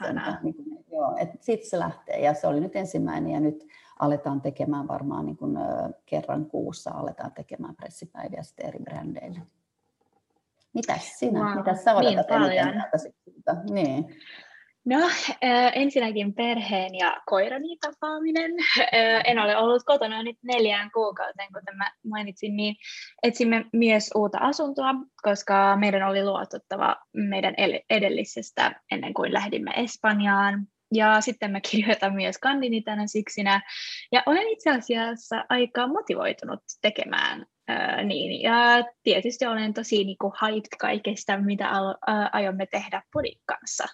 Niin 0.42 0.54
kuin, 0.54 0.84
joo, 0.92 1.16
että 1.16 1.36
siitä 1.40 1.68
se 1.68 1.78
lähtee 1.78 2.20
ja 2.20 2.34
se 2.34 2.46
oli 2.46 2.60
nyt 2.60 2.76
ensimmäinen 2.76 3.32
ja 3.32 3.40
nyt 3.40 3.66
aletaan 3.98 4.40
tekemään 4.40 4.88
varmaan 4.88 5.26
niin 5.26 5.36
kuin, 5.36 5.58
kerran 6.06 6.46
kuussa 6.46 6.90
aletaan 6.90 7.32
tekemään 7.32 7.76
pressipäiviä 7.76 8.42
sitten 8.42 8.66
eri 8.66 8.78
brändeille. 8.78 9.40
Mitäs 10.74 11.18
sinä? 11.18 11.40
Wow, 11.40 11.58
Mitäs 11.58 11.84
sä 11.84 11.94
odotat 11.94 12.14
niin 12.14 12.24
paljon. 12.28 12.82
Niin. 13.70 14.04
No, 14.84 15.08
ensinnäkin 15.74 16.34
perheen 16.34 16.94
ja 16.94 17.22
koirani 17.26 17.76
tapaaminen. 17.76 18.50
En 19.24 19.38
ole 19.38 19.56
ollut 19.56 19.82
kotona 19.86 20.22
nyt 20.22 20.36
neljään 20.42 20.90
kuukauteen, 20.90 21.52
kuten 21.52 21.76
mä 21.76 21.92
mainitsin, 22.10 22.56
niin 22.56 22.76
etsimme 23.22 23.64
myös 23.72 24.10
uutta 24.14 24.38
asuntoa, 24.38 24.94
koska 25.22 25.76
meidän 25.76 26.08
oli 26.08 26.24
luotettava 26.24 26.96
meidän 27.12 27.54
edellisestä 27.90 28.80
ennen 28.90 29.14
kuin 29.14 29.32
lähdimme 29.32 29.70
Espanjaan. 29.76 30.66
Ja 30.94 31.20
sitten 31.20 31.50
mä 31.50 31.60
kirjoitan 31.70 32.14
myös 32.14 32.38
kandini 32.38 32.82
tänä 32.82 33.06
syksynä. 33.06 33.62
Ja 34.12 34.22
olen 34.26 34.48
itse 34.48 34.70
asiassa 34.70 35.44
aika 35.48 35.86
motivoitunut 35.86 36.60
tekemään 36.82 37.46
äh, 37.70 38.04
niin. 38.04 38.42
Ja 38.42 38.84
tietysti 39.02 39.46
olen 39.46 39.74
tosi 39.74 40.04
niin 40.04 40.16
kuin, 40.20 40.32
hyped 40.42 40.76
kaikesta, 40.80 41.38
mitä 41.38 41.70
aiomme 42.32 42.66
tehdä 42.66 43.02
podin 43.12 43.40
kanssa. 43.46 43.84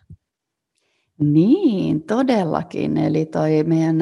Niin, 1.18 2.02
todellakin. 2.02 2.96
Eli 2.96 3.26
toi 3.26 3.64
meidän 3.64 3.98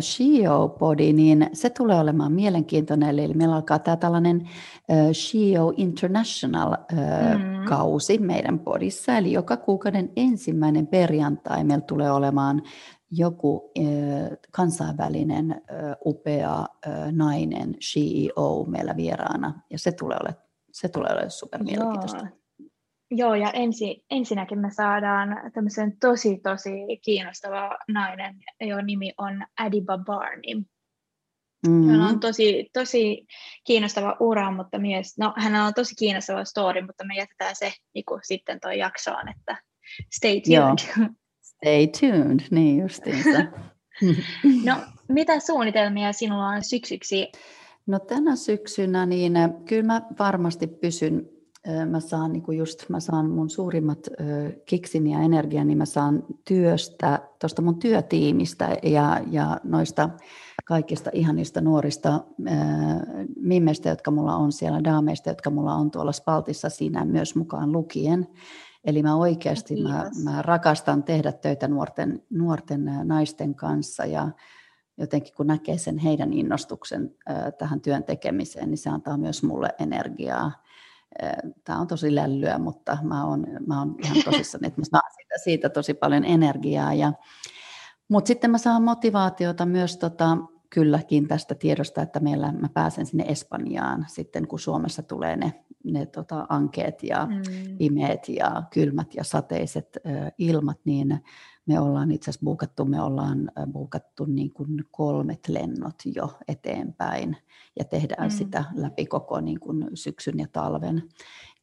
Shio-podi, 0.00 1.12
niin 1.12 1.50
se 1.52 1.70
tulee 1.70 2.00
olemaan 2.00 2.32
mielenkiintoinen. 2.32 3.08
Eli 3.08 3.34
meillä 3.34 3.54
alkaa 3.54 3.78
tämä 3.78 3.96
tällainen 3.96 4.48
Shio 5.12 5.72
International-kausi 5.76 8.18
mm. 8.18 8.24
meidän 8.24 8.58
podissa. 8.58 9.16
Eli 9.16 9.32
joka 9.32 9.56
kuukauden 9.56 10.12
ensimmäinen 10.16 10.86
perjantai 10.86 11.64
meillä 11.64 11.84
tulee 11.84 12.10
olemaan 12.10 12.62
joku 13.10 13.72
kansainvälinen 14.50 15.62
upea 16.04 16.66
nainen, 17.10 17.74
CEO, 17.74 18.64
meillä 18.68 18.96
vieraana. 18.96 19.60
Ja 19.70 19.78
se 19.78 19.92
tulee 19.92 20.18
olemaan, 20.20 20.44
se 20.72 20.88
tulee 20.88 21.12
olemaan 21.12 21.30
super 21.30 21.62
mielenkiintoista. 21.62 22.26
Joo, 23.10 23.34
ja 23.34 23.50
ensi, 23.50 24.04
ensinnäkin 24.10 24.58
me 24.58 24.70
saadaan 24.70 25.50
tämmöisen 25.54 25.98
tosi, 25.98 26.40
tosi 26.42 26.70
kiinnostava 27.04 27.78
nainen, 27.88 28.36
jonka 28.60 28.82
nimi 28.82 29.12
on 29.18 29.44
Adiba 29.58 29.98
Barney. 29.98 30.54
Mm-hmm. 31.66 31.90
Hän 31.90 32.00
on 32.00 32.20
tosi, 32.20 32.70
tosi 32.72 33.26
kiinnostava 33.66 34.16
ura, 34.20 34.50
mutta 34.50 34.78
myös, 34.78 35.18
no 35.18 35.32
hänellä 35.36 35.66
on 35.66 35.74
tosi 35.74 35.94
kiinnostava 35.94 36.44
story, 36.44 36.82
mutta 36.86 37.04
me 37.04 37.14
jätetään 37.14 37.56
se 37.56 37.72
niin 37.94 38.04
kuin, 38.04 38.20
sitten 38.24 38.60
tuo 38.60 38.70
jaksoon, 38.70 39.28
että 39.28 39.62
stay 40.16 40.40
tuned. 40.40 40.78
Joo. 40.98 41.08
Stay 41.42 41.86
tuned, 42.00 42.40
niin 42.50 42.78
justiinsa. 42.78 43.38
no, 44.66 44.76
mitä 45.08 45.40
suunnitelmia 45.40 46.12
sinulla 46.12 46.48
on 46.48 46.64
syksyksi? 46.64 47.32
No 47.86 47.98
tänä 47.98 48.36
syksynä, 48.36 49.06
niin 49.06 49.32
kyllä 49.64 49.82
mä 49.82 50.02
varmasti 50.18 50.66
pysyn 50.66 51.33
mä 51.90 52.00
saan, 52.00 52.32
niin 52.32 52.42
kuin 52.42 52.58
just, 52.58 52.88
mä 52.88 53.00
saan 53.00 53.30
mun 53.30 53.50
suurimmat 53.50 53.98
kiksin 54.66 55.06
ja 55.06 55.20
energian, 55.20 55.66
niin 55.66 55.78
mä 55.78 55.84
saan 55.84 56.24
työstä, 56.44 57.28
tuosta 57.40 57.62
mun 57.62 57.78
työtiimistä 57.78 58.76
ja, 58.82 59.20
ja 59.30 59.60
noista 59.64 60.10
kaikista 60.64 61.10
ihanista 61.12 61.60
nuorista 61.60 62.24
mimmeistä, 63.36 63.88
jotka 63.88 64.10
mulla 64.10 64.36
on 64.36 64.52
siellä, 64.52 64.84
daameista, 64.84 65.28
jotka 65.28 65.50
mulla 65.50 65.74
on 65.74 65.90
tuolla 65.90 66.12
Spaltissa 66.12 66.68
siinä 66.68 67.04
myös 67.04 67.34
mukaan 67.34 67.72
lukien. 67.72 68.26
Eli 68.84 69.02
mä 69.02 69.16
oikeasti 69.16 69.82
mä, 69.82 70.10
mä 70.24 70.42
rakastan 70.42 71.02
tehdä 71.02 71.32
töitä 71.32 71.68
nuorten, 71.68 72.22
nuorten 72.30 72.90
naisten 73.04 73.54
kanssa 73.54 74.04
ja 74.04 74.30
jotenkin 74.98 75.34
kun 75.36 75.46
näkee 75.46 75.78
sen 75.78 75.98
heidän 75.98 76.32
innostuksen 76.32 77.14
tähän 77.58 77.80
työn 77.80 78.04
tekemiseen, 78.04 78.70
niin 78.70 78.78
se 78.78 78.90
antaa 78.90 79.16
myös 79.16 79.42
mulle 79.42 79.68
energiaa 79.78 80.52
tämä 81.64 81.78
on 81.78 81.86
tosi 81.86 82.14
lällyä, 82.14 82.58
mutta 82.58 82.98
mä 83.02 83.26
oon, 83.26 83.46
mä 83.66 83.78
oon 83.78 83.96
ihan 84.04 84.16
tosissani, 84.24 84.66
että 84.66 84.80
mä 84.80 84.84
saan 84.90 85.12
siitä, 85.16 85.34
siitä 85.44 85.68
tosi 85.68 85.94
paljon 85.94 86.24
energiaa. 86.24 86.94
Ja, 86.94 87.12
mutta 88.08 88.28
sitten 88.28 88.50
mä 88.50 88.58
saan 88.58 88.82
motivaatiota 88.82 89.66
myös 89.66 89.96
tota, 89.96 90.36
kylläkin 90.70 91.28
tästä 91.28 91.54
tiedosta, 91.54 92.02
että 92.02 92.20
meillä 92.20 92.52
mä 92.52 92.68
pääsen 92.68 93.06
sinne 93.06 93.24
Espanjaan 93.28 94.06
sitten, 94.08 94.48
kun 94.48 94.58
Suomessa 94.58 95.02
tulee 95.02 95.36
ne, 95.36 95.64
ne 95.84 96.06
tota, 96.06 96.46
ankeet 96.48 97.02
ja 97.02 97.26
mm. 97.26 97.76
pimeät 97.78 98.28
ja 98.28 98.62
kylmät 98.72 99.14
ja 99.14 99.24
sateiset 99.24 99.96
ö, 99.96 100.30
ilmat, 100.38 100.78
niin 100.84 101.20
me 101.66 101.80
ollaan 101.80 102.10
itse 102.10 102.30
asiassa 102.30 102.44
buukattu, 102.44 102.84
me 102.84 103.02
ollaan 103.02 103.50
buukattu 103.72 104.24
niin 104.24 104.52
kuin 104.52 104.84
kolmet 104.90 105.48
lennot 105.48 105.94
jo 106.14 106.38
eteenpäin 106.48 107.36
ja 107.78 107.84
tehdään 107.84 108.28
mm. 108.28 108.36
sitä 108.36 108.64
läpi 108.74 109.06
koko 109.06 109.40
niin 109.40 109.60
kuin 109.60 109.90
syksyn 109.94 110.38
ja 110.38 110.46
talven. 110.52 111.02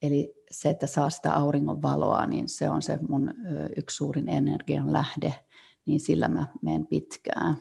Eli 0.02 0.34
se, 0.52 0.70
että 0.70 0.88
saa 0.88 1.10
sitä 1.10 1.34
auringon 1.34 1.82
valoa, 1.82 2.26
niin 2.26 2.50
se 2.50 2.70
on 2.70 2.82
se 2.82 3.00
mun 3.10 3.34
yksi 3.78 3.96
suurin 3.96 4.30
energian 4.30 4.94
lähde, 4.94 5.34
niin 5.86 6.00
sillä 6.00 6.28
mä 6.28 6.48
menen 6.62 6.88
pitkään. 6.88 7.58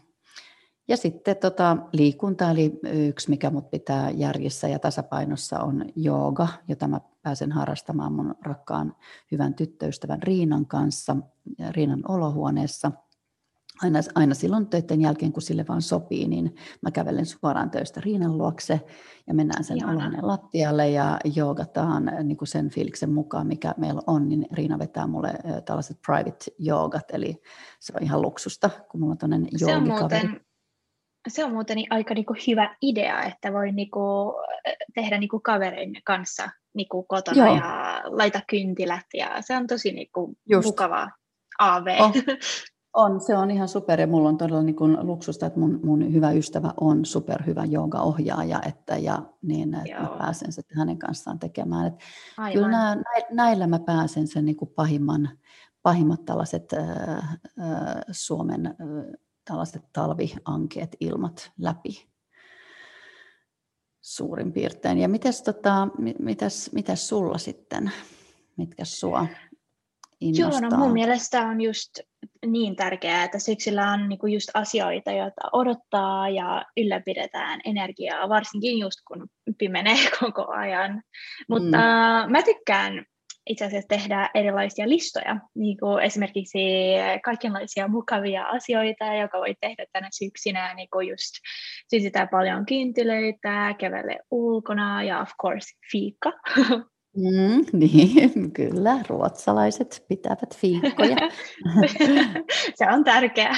Ja 0.89 0.97
sitten 0.97 1.37
tota, 1.37 1.77
liikunta, 1.93 2.51
eli 2.51 2.81
yksi 2.93 3.31
mikä 3.31 3.51
mut 3.51 3.71
pitää 3.71 4.11
järjissä 4.11 4.69
ja 4.69 4.79
tasapainossa 4.79 5.61
on 5.61 5.85
jooga, 5.97 6.49
jota 6.69 6.89
mä 6.89 7.01
pääsen 7.23 7.53
harrastamaan 7.53 8.13
mun 8.13 8.35
rakkaan 8.43 8.97
hyvän 9.33 9.55
tyttöystävän 9.55 10.23
Riinan 10.23 10.67
kanssa, 10.67 11.17
Riinan 11.71 12.03
olohuoneessa. 12.09 12.93
Aina, 13.83 13.99
aina 14.15 14.35
silloin 14.35 14.67
töiden 14.67 15.01
jälkeen, 15.01 15.33
kun 15.33 15.43
sille 15.43 15.65
vaan 15.69 15.83
sopii, 15.83 16.29
niin 16.29 16.55
mä 16.83 16.91
kävelen 16.91 17.27
suoraan 17.27 17.71
töistä 17.71 18.01
Riinan 18.01 18.39
luokse 18.39 18.81
ja 19.27 19.35
mennään 19.35 19.65
sen 19.65 19.77
Ihana. 19.77 19.93
olohuoneen 19.93 20.27
lattialle 20.27 20.91
ja 20.91 21.19
joogataan 21.35 22.13
niin 22.25 22.37
kuin 22.37 22.49
sen 22.49 22.71
fiiliksen 22.71 23.13
mukaan, 23.13 23.47
mikä 23.47 23.75
meillä 23.77 24.03
on, 24.07 24.29
niin 24.29 24.47
Riina 24.53 24.79
vetää 24.79 25.07
mulle 25.07 25.35
tällaiset 25.65 25.99
private 26.07 26.45
joogat, 26.59 27.05
eli 27.13 27.43
se 27.81 27.93
on 27.97 28.03
ihan 28.03 28.23
luksusta, 28.23 28.71
kun 28.91 29.01
mulla 29.01 29.13
on 29.13 29.19
tuollainen 29.19 29.49
joogikaveri 29.61 30.41
se 31.29 31.45
on 31.45 31.53
muuten 31.53 31.79
aika 31.91 32.15
niinku 32.15 32.35
hyvä 32.47 32.77
idea, 32.83 33.23
että 33.23 33.53
voi 33.53 33.73
niinku 33.73 34.35
tehdä 34.95 35.19
niinku 35.19 35.41
kaverin 35.41 36.01
kanssa 36.05 36.49
niinku 36.75 37.03
kotona 37.03 37.47
Joo. 37.47 37.57
ja 37.57 38.03
laita 38.05 38.41
kyntilät 38.51 39.07
ja 39.15 39.37
se 39.41 39.57
on 39.57 39.67
tosi 39.67 39.93
niinku 39.93 40.35
mukavaa 40.65 41.11
AV. 41.59 41.87
Oh. 42.01 42.13
On, 42.95 43.21
se 43.21 43.37
on 43.37 43.51
ihan 43.51 43.69
super 43.69 44.01
ja 44.01 44.07
mulla 44.07 44.29
on 44.29 44.39
todella 44.39 44.63
niin 44.63 44.77
kuin 44.77 45.07
luksusta, 45.07 45.47
että 45.47 45.61
mun, 45.61 45.81
mun 45.85 46.13
hyvä 46.13 46.31
ystävä 46.31 46.75
on 46.81 47.05
superhyvä 47.05 47.63
ohjaaja 48.01 48.61
että, 48.67 48.97
ja 48.97 49.23
niin, 49.43 49.75
että 49.75 50.03
mä 50.03 50.09
pääsen 50.19 50.53
sitten 50.53 50.79
hänen 50.79 50.99
kanssaan 50.99 51.39
tekemään. 51.39 51.87
Että 51.87 52.05
kyllä 52.53 52.69
nää, 52.69 52.97
näillä 53.31 53.67
mä 53.67 53.79
pääsen 53.79 54.27
sen 54.27 54.45
niin 54.45 54.57
kuin 54.57 54.71
pahimman, 54.77 55.31
pahimmat 55.83 56.25
tällaiset 56.25 56.73
äh, 56.73 56.89
äh, 57.19 57.37
Suomen 58.11 58.67
äh, 58.67 58.75
tällaiset 59.45 59.83
talviankeet 59.93 60.97
ilmat 61.01 61.53
läpi 61.59 62.10
suurin 64.01 64.53
piirtein. 64.53 64.99
Ja 64.99 65.09
mitäs, 65.09 65.43
tota, 65.43 65.89
mitäs, 66.19 66.71
mitäs 66.73 67.09
sulla 67.09 67.39
sitten? 67.39 67.93
Mitkä 68.57 68.85
sua 68.85 69.27
innostaa? 70.21 70.61
Joo, 70.61 70.71
no 70.71 70.77
mun 70.77 70.93
mielestä 70.93 71.41
on 71.41 71.61
just 71.61 72.01
niin 72.47 72.77
tärkeää, 72.77 73.25
että 73.25 73.39
syksyllä 73.39 73.93
on 73.93 74.09
niinku 74.09 74.27
just 74.27 74.49
asioita, 74.55 75.11
joita 75.11 75.41
odottaa 75.53 76.29
ja 76.29 76.65
ylläpidetään 76.77 77.61
energiaa, 77.65 78.29
varsinkin 78.29 78.79
just 78.79 78.99
kun 79.09 79.29
pimenee 79.59 79.97
koko 80.21 80.47
ajan. 80.49 81.03
Mutta 81.49 81.77
mm. 82.27 82.33
mä 82.33 82.43
tykkään 82.43 83.05
itse 83.51 83.65
asiassa 83.65 83.89
tehdä 83.89 84.31
erilaisia 84.35 84.89
listoja, 84.89 85.37
niin 85.55 85.79
kuin 85.79 86.05
esimerkiksi 86.05 86.59
kaikenlaisia 87.25 87.89
mukavia 87.89 88.47
asioita, 88.47 89.15
joka 89.15 89.39
voi 89.39 89.55
tehdä 89.61 89.87
tänä 89.93 90.09
syksynä, 90.13 90.75
niin 90.75 90.89
kuin 90.93 91.09
just 91.09 91.31
sytytään 91.91 92.29
paljon 92.29 92.67
kynttilöitä, 92.67 93.75
kävele 93.79 94.19
ulkona 94.31 95.03
ja 95.03 95.21
of 95.21 95.31
course 95.43 95.69
fiikka. 95.93 96.33
Mm, 97.17 97.65
niin, 97.81 98.53
kyllä, 98.53 99.01
ruotsalaiset 99.09 100.05
pitävät 100.09 100.57
fiikkoja. 100.57 101.17
Se 102.79 102.87
on 102.93 103.05
tärkeää. 103.05 103.57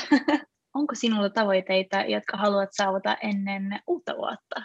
Onko 0.75 0.94
sinulla 0.94 1.30
tavoitteita, 1.30 2.00
jotka 2.00 2.37
haluat 2.37 2.68
saavuttaa 2.72 3.16
ennen 3.22 3.80
uutta 3.87 4.16
vuotta? 4.16 4.62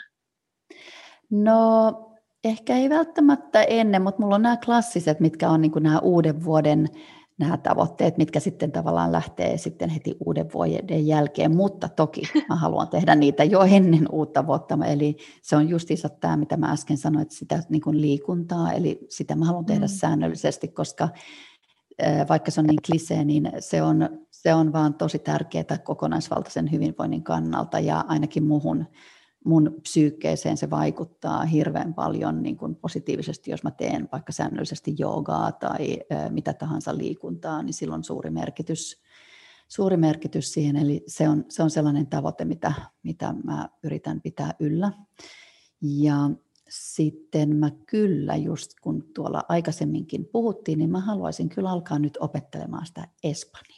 No 1.32 2.17
Ehkä 2.48 2.78
ei 2.78 2.90
välttämättä 2.90 3.64
ennen, 3.64 4.02
mutta 4.02 4.22
mulla 4.22 4.36
on 4.36 4.42
nämä 4.42 4.58
klassiset, 4.66 5.20
mitkä 5.20 5.50
on 5.50 5.62
niin 5.62 5.72
nämä 5.80 6.00
uuden 6.00 6.44
vuoden 6.44 6.88
nämä 7.40 7.58
tavoitteet, 7.58 8.18
mitkä 8.18 8.40
sitten 8.40 8.72
tavallaan 8.72 9.12
lähtee 9.12 9.58
sitten 9.58 9.90
heti 9.90 10.18
uuden 10.26 10.54
vuoden 10.54 11.08
jälkeen, 11.08 11.56
mutta 11.56 11.90
toki 11.90 12.22
mä 12.50 12.56
haluan 12.56 12.88
tehdä 12.88 13.16
niitä 13.16 13.44
jo 13.44 13.62
ennen 13.62 14.08
uutta 14.12 14.48
vuotta, 14.48 14.78
eli 14.88 15.18
se 15.42 15.56
on 15.56 15.70
justiinsa 15.70 16.10
tämä, 16.10 16.38
mitä 16.38 16.58
mä 16.58 16.72
äsken 16.72 16.98
sanoin, 16.98 17.22
että 17.22 17.36
sitä 17.36 17.64
niin 17.70 17.82
kuin 17.82 18.02
liikuntaa, 18.02 18.72
eli 18.74 19.00
sitä 19.10 19.36
mä 19.36 19.46
haluan 19.46 19.66
tehdä 19.66 19.86
mm. 19.86 19.92
säännöllisesti, 19.92 20.68
koska 20.68 21.10
vaikka 22.30 22.52
se 22.52 22.62
on 22.62 22.68
niin 22.68 22.82
klisee, 22.88 23.26
niin 23.26 23.52
se 23.60 23.82
on, 23.82 24.10
se 24.32 24.54
on 24.54 24.74
vaan 24.74 24.94
tosi 24.94 25.20
tärkeää 25.20 25.78
kokonaisvaltaisen 25.84 26.72
hyvinvoinnin 26.72 27.24
kannalta. 27.24 27.80
Ja 27.80 28.06
ainakin 28.08 28.44
muuhun 28.44 28.86
mun 29.48 29.76
psyykkeeseen 29.82 30.58
se 30.58 30.70
vaikuttaa 30.70 31.46
hirveän 31.46 31.94
paljon 31.94 32.44
niin 32.44 32.58
kuin 32.58 32.76
positiivisesti, 32.76 33.52
jos 33.52 33.64
mä 33.64 33.72
teen 33.72 34.10
vaikka 34.12 34.32
säännöllisesti 34.32 34.96
joogaa 34.98 35.52
tai 35.52 36.00
mitä 36.30 36.54
tahansa 36.54 36.98
liikuntaa, 36.98 37.64
niin 37.64 37.74
silloin 37.74 38.04
suuri 38.04 38.30
merkitys, 38.30 39.02
suuri 39.68 39.98
merkitys 39.98 40.54
siihen. 40.54 40.76
Eli 40.76 41.04
se 41.08 41.30
on, 41.30 41.46
se 41.50 41.64
on 41.64 41.70
sellainen 41.70 42.08
tavoite, 42.08 42.46
mitä, 42.46 42.74
mitä 43.04 43.34
mä 43.44 43.70
yritän 43.84 44.22
pitää 44.22 44.54
yllä. 44.60 44.92
Ja 45.82 46.30
sitten 46.70 47.56
mä 47.56 47.72
kyllä, 47.86 48.36
just 48.36 48.72
kun 48.82 49.04
tuolla 49.16 49.44
aikaisemminkin 49.50 50.26
puhuttiin, 50.26 50.80
niin 50.80 50.90
mä 50.90 51.00
haluaisin 51.00 51.50
kyllä 51.50 51.70
alkaa 51.70 52.00
nyt 52.00 52.18
opettelemaan 52.20 52.86
sitä 52.86 53.08
Espanjaa. 53.24 53.77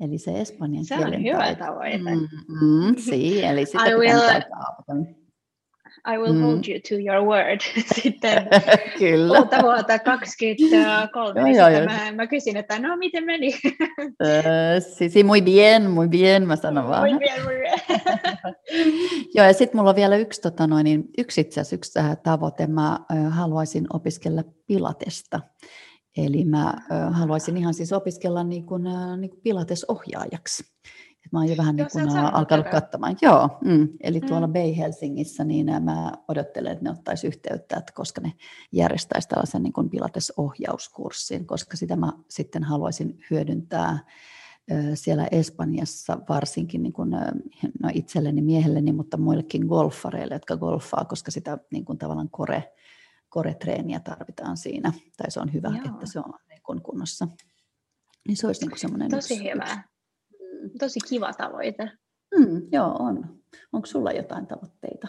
Eli 0.00 0.18
se 0.18 0.40
espanjan 0.40 0.84
Se 0.84 0.94
on 0.94 1.22
hyvä 1.22 1.54
tavoite. 1.54 1.98
Mm, 1.98 2.28
mm, 2.48 2.96
si, 3.10 3.44
eli 3.44 3.66
sitä 3.66 3.84
I 3.84 3.94
will, 3.94 4.20
I 6.06 6.18
will 6.18 6.34
mm. 6.34 6.42
hold 6.42 6.68
you 6.68 6.78
to 6.88 6.94
your 6.94 7.24
word. 7.24 7.60
Sitten 8.02 8.48
Kyllä. 8.98 9.38
uutta 9.38 9.62
vuotta 9.62 9.98
23, 9.98 11.42
niin 11.42 11.56
joo, 11.56 11.68
joo, 11.68 11.84
mä, 11.84 12.12
mä 12.12 12.26
kysyn, 12.26 12.56
että 12.56 12.78
no 12.78 12.96
miten 12.96 13.24
meni? 13.24 13.52
si, 14.94 15.08
si, 15.08 15.24
muy 15.24 15.42
bien, 15.42 15.90
muy 15.90 16.08
bien, 16.08 16.46
mä 16.46 16.56
sanon 16.56 16.88
vaan. 16.88 17.10
Muy 17.10 17.18
bien, 17.18 17.42
muy 17.42 17.54
bien. 17.54 17.80
joo, 19.34 19.46
ja 19.46 19.52
sitten 19.52 19.76
mulla 19.76 19.90
on 19.90 19.96
vielä 19.96 20.16
yksi, 20.16 20.40
tota 20.40 20.66
noin, 20.66 20.84
niin 20.84 21.04
yksi 21.18 21.40
itse 21.40 21.60
asiassa 21.60 21.76
yksi 21.76 21.98
tavoite. 22.22 22.66
Mä 22.66 22.92
äh, 22.92 23.32
haluaisin 23.34 23.86
opiskella 23.92 24.44
pilatesta. 24.66 25.40
Eli 26.16 26.44
mä 26.44 26.74
haluaisin 27.10 27.56
ihan 27.56 27.74
siis 27.74 27.92
opiskella 27.92 28.44
niin 28.44 28.66
kuin, 28.66 28.82
niin 29.20 29.30
kuin 29.30 29.40
pilatesohjaajaksi. 29.42 30.64
Et 31.26 31.32
mä 31.32 31.38
oon 31.38 31.48
jo 31.48 31.56
vähän 31.56 31.76
niin 31.76 31.88
kuin 31.92 32.08
alkanut 32.18 32.66
katsomaan. 32.68 33.16
Joo, 33.22 33.58
mm, 33.64 33.88
eli 34.00 34.20
mm. 34.20 34.26
tuolla 34.26 34.48
Bay 34.48 34.76
Helsingissä 34.76 35.44
niin 35.44 35.66
mä 35.80 36.12
odottelen, 36.28 36.72
että 36.72 36.84
ne 36.84 36.90
ottaisi 36.90 37.26
yhteyttä, 37.26 37.76
että 37.76 37.92
koska 37.94 38.20
ne 38.20 38.32
järjestäisi 38.72 39.28
tällaisen 39.28 39.62
niin 39.62 39.72
kuin 39.72 39.90
pilatesohjauskurssin, 39.90 41.46
koska 41.46 41.76
sitä 41.76 41.96
mä 41.96 42.12
sitten 42.28 42.62
haluaisin 42.62 43.18
hyödyntää 43.30 43.98
siellä 44.94 45.28
Espanjassa 45.30 46.18
varsinkin 46.28 46.82
niin 46.82 46.92
kuin, 46.92 47.10
no 47.82 47.90
itselleni, 47.92 48.42
miehelleni, 48.42 48.92
mutta 48.92 49.16
muillekin 49.16 49.66
golfareille, 49.66 50.34
jotka 50.34 50.56
golfaa, 50.56 51.04
koska 51.04 51.30
sitä 51.30 51.58
niin 51.72 51.84
kuin 51.84 51.98
tavallaan 51.98 52.30
kore, 52.30 52.72
koretreeniä 53.36 54.00
tarvitaan 54.00 54.56
siinä, 54.56 54.92
tai 55.16 55.30
se 55.30 55.40
on 55.40 55.52
hyvä, 55.52 55.68
Joo. 55.68 55.94
että 55.94 56.06
se 56.06 56.18
on 56.18 56.34
niin 56.48 56.62
kuin 56.62 56.82
kunnossa. 56.82 57.28
Niin 58.28 58.36
se 58.36 58.46
olisi 58.46 58.60
niin 58.60 58.70
kuin 58.70 58.78
semmoinen 58.78 59.10
Tosi 59.10 59.34
yksi, 59.34 59.50
hyvä. 59.50 59.84
Yksi. 60.62 60.78
Tosi 60.78 61.00
kiva 61.08 61.32
tavoite. 61.32 61.90
Mm, 62.38 62.62
joo, 62.72 62.96
on. 62.98 63.40
Onko 63.72 63.86
sulla 63.86 64.12
jotain 64.12 64.46
tavoitteita? 64.46 65.08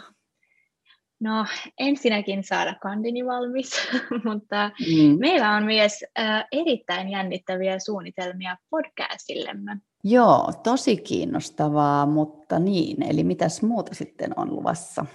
No 1.20 1.46
ensinnäkin 1.78 2.44
saada 2.44 2.74
kandini 2.74 3.26
valmis, 3.26 3.70
mutta 4.28 4.70
mm. 4.80 5.18
meillä 5.18 5.52
on 5.52 5.64
myös 5.64 5.92
äh, 6.18 6.44
erittäin 6.52 7.08
jännittäviä 7.08 7.78
suunnitelmia 7.78 8.56
podcastillemme. 8.70 9.76
Joo, 10.04 10.52
tosi 10.62 10.96
kiinnostavaa, 10.96 12.06
mutta 12.06 12.58
niin, 12.58 13.02
eli 13.02 13.24
mitäs 13.24 13.62
muuta 13.62 13.94
sitten 13.94 14.32
on 14.36 14.56
luvassa? 14.56 15.06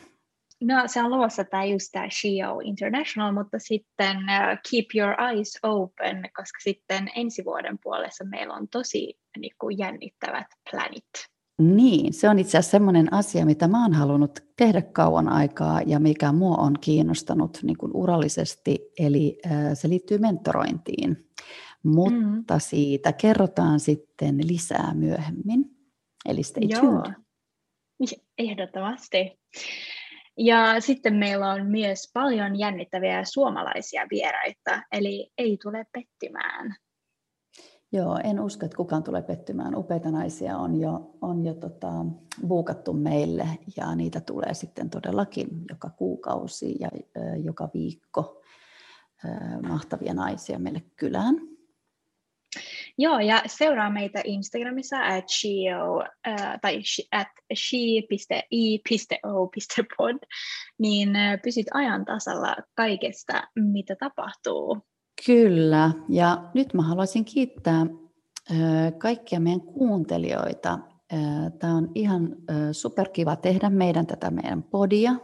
No 0.64 0.84
se 0.86 1.04
on 1.04 1.12
luvassa 1.12 1.44
tämä 1.44 1.66
just 1.66 1.90
tämä 1.92 2.08
Shio 2.10 2.60
International, 2.64 3.34
mutta 3.34 3.60
sitten 3.60 4.18
uh, 4.18 4.58
keep 4.72 4.86
your 4.96 5.22
eyes 5.22 5.60
open, 5.64 6.30
koska 6.36 6.60
sitten 6.60 7.12
ensi 7.16 7.46
vuoden 7.46 7.80
puolessa 7.84 8.24
meillä 8.24 8.54
on 8.54 8.68
tosi 8.68 9.20
niin 9.38 9.56
kuin, 9.60 9.78
jännittävät 9.78 10.48
planit. 10.72 11.10
Niin, 11.60 12.14
se 12.14 12.30
on 12.30 12.40
itse 12.40 12.58
asiassa 12.58 12.72
sellainen 12.78 13.14
asia, 13.14 13.46
mitä 13.46 13.68
mä 13.68 13.82
oon 13.82 13.94
halunnut 13.94 14.40
tehdä 14.58 14.82
kauan 14.82 15.30
aikaa 15.30 15.82
ja 15.86 16.00
mikä 16.00 16.32
mua 16.32 16.56
on 16.56 16.74
kiinnostanut 16.82 17.60
niin 17.64 17.78
kuin 17.78 17.92
urallisesti, 17.96 18.80
eli 19.00 19.40
äh, 19.46 19.52
se 19.74 19.90
liittyy 19.90 20.18
mentorointiin. 20.18 21.30
Mutta 21.84 22.54
mm. 22.54 22.60
siitä 22.60 23.14
kerrotaan 23.14 23.80
sitten 23.80 24.48
lisää 24.48 24.94
myöhemmin, 24.94 25.78
eli 26.26 26.44
stay 26.44 26.64
Joo. 26.64 26.82
tuned. 26.82 27.14
Ehdottomasti. 28.38 29.40
Ja 30.38 30.82
sitten 30.82 31.14
meillä 31.14 31.50
on 31.50 31.68
myös 31.68 32.12
paljon 32.14 32.60
jännittäviä 32.60 33.24
suomalaisia 33.24 34.08
vieraita, 34.12 34.82
eli 34.92 35.32
ei 35.38 35.58
tule 35.64 35.86
pettymään. 35.92 36.76
Joo, 37.92 38.20
en 38.24 38.40
usko, 38.40 38.66
että 38.66 38.78
kukaan 38.78 39.04
tulee 39.04 39.22
pettymään. 39.22 39.76
Upeita 39.76 40.12
naisia 40.12 40.58
on 40.58 40.80
jo, 40.80 41.18
on 41.22 41.46
jo 41.46 41.54
tota, 41.54 41.92
buukattu 42.48 42.94
meille 42.94 43.48
ja 43.78 43.96
niitä 43.96 44.22
tulee 44.22 44.54
sitten 44.54 44.90
todellakin 44.90 45.48
joka 45.70 45.90
kuukausi 45.90 46.76
ja 46.80 46.90
ö, 47.18 47.36
joka 47.36 47.70
viikko 47.74 48.42
ö, 49.26 49.28
mahtavia 49.68 50.14
naisia 50.14 50.60
meille 50.60 50.82
kylään. 50.96 51.53
Joo, 52.98 53.20
ja 53.20 53.42
seuraa 53.46 53.90
meitä 53.90 54.22
Instagramissa 54.26 54.98
at 54.98 55.30
shio, 55.30 56.04
äh, 56.28 56.60
tai 56.62 56.82
at 57.12 57.28
she.i.o.pod, 57.56 58.50
niin 60.80 61.16
äh, 61.16 61.40
pysyt 61.44 61.66
ajan 61.74 62.06
tasalla 62.06 62.56
kaikesta, 62.76 63.44
mitä 63.56 63.96
tapahtuu. 63.96 64.78
Kyllä, 65.26 65.92
ja 66.10 66.44
nyt 66.54 66.74
mä 66.74 66.82
haluaisin 66.82 67.26
kiittää 67.26 67.82
äh, 67.82 67.88
kaikkia 68.98 69.40
meidän 69.40 69.62
kuuntelijoita. 69.62 70.80
Tämä 71.60 71.76
on 71.76 71.92
ihan 71.96 72.36
superkiva 72.72 73.36
tehdä 73.36 73.70
meidän 73.70 74.08
tätä 74.08 74.32
meidän 74.32 74.64
podia, 74.64 75.16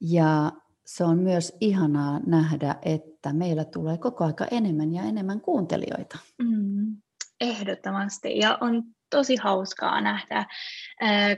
ja 0.00 0.52
se 0.86 1.04
on 1.04 1.18
myös 1.18 1.56
ihanaa 1.60 2.20
nähdä, 2.26 2.74
että 2.82 3.32
meillä 3.32 3.64
tulee 3.64 3.98
koko 3.98 4.24
aika 4.24 4.46
enemmän 4.50 4.92
ja 4.92 5.02
enemmän 5.02 5.40
kuuntelijoita. 5.40 6.18
Mm, 6.38 6.96
ehdottomasti. 7.40 8.38
Ja 8.38 8.58
on 8.60 8.82
tosi 9.10 9.36
hauskaa 9.36 10.00
nähdä, 10.00 10.46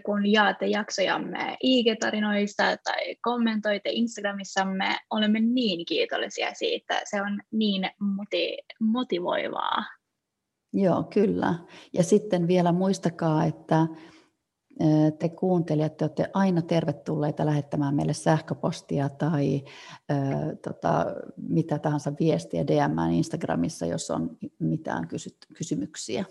kun 0.05 0.33
jaatte 0.33 0.67
jaksojamme 0.67 1.57
IG-tarinoista 1.63 2.77
tai 2.85 3.17
kommentoitte 3.23 3.91
Instagramissamme. 3.91 4.99
Olemme 5.11 5.41
niin 5.41 5.87
kiitollisia 5.87 6.55
siitä. 6.55 7.01
Se 7.05 7.23
on 7.23 7.41
niin 7.53 7.91
moti- 8.01 8.59
motivoivaa. 8.81 9.85
Joo, 10.73 11.03
kyllä. 11.03 11.55
Ja 11.93 12.03
sitten 12.03 12.49
vielä 12.49 12.73
muistakaa, 12.73 13.45
että 13.45 13.87
te 15.19 15.29
kuuntelijat, 15.29 15.97
te 15.97 16.05
olette 16.05 16.31
aina 16.35 16.63
tervetulleita 16.63 17.47
lähettämään 17.47 17.95
meille 17.95 18.13
sähköpostia 18.13 19.09
tai 19.09 19.63
ö, 20.11 20.57
tota, 20.57 21.07
mitä 21.37 21.79
tahansa 21.79 22.13
viestiä 22.21 22.67
DM 22.67 23.13
Instagramissa, 23.13 23.87
jos 23.87 24.11
on 24.11 24.37
mitään 24.59 25.09
kysy- 25.09 25.39
kysymyksiä. 25.55 26.25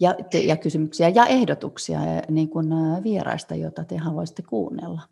Ja, 0.00 0.14
te, 0.30 0.38
ja 0.38 0.56
kysymyksiä 0.56 1.08
ja 1.08 1.26
ehdotuksia 1.26 1.98
niin 2.28 2.48
kuin 2.48 2.66
vieraista, 3.02 3.54
joita 3.54 3.84
te 3.84 3.96
haluaisitte 3.96 4.42
kuunnella. 4.42 5.02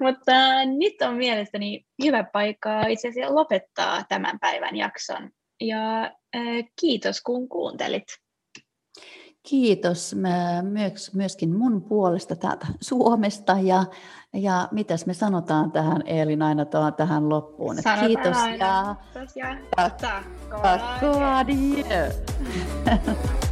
Mutta 0.00 0.64
nyt 0.64 1.02
on 1.02 1.14
mielestäni 1.16 1.86
hyvä 2.04 2.24
paikka 2.32 2.86
itse 2.86 3.08
asiassa 3.08 3.34
lopettaa 3.34 4.04
tämän 4.08 4.38
päivän 4.38 4.76
jakson. 4.76 5.30
Ja 5.60 6.02
äh, 6.04 6.64
kiitos 6.80 7.20
kun 7.20 7.48
kuuntelit. 7.48 8.04
Kiitos 9.48 10.16
myös, 10.62 11.14
myöskin 11.14 11.56
mun 11.56 11.82
puolesta 11.82 12.36
täältä 12.36 12.66
Suomesta 12.80 13.56
ja, 13.62 13.84
ja 14.32 14.68
mitäs 14.70 15.06
me 15.06 15.14
sanotaan 15.14 15.72
tähän 15.72 16.02
Eelin 16.06 16.42
aina 16.42 16.64
tähän 16.96 17.28
loppuun. 17.28 17.76
Sanotaan 17.76 18.06
kiitos 18.06 18.36
aina. 18.36 18.96
ja, 19.36 19.58
ja 19.76 19.90
takko 19.90 21.18
adieu. 21.24 22.12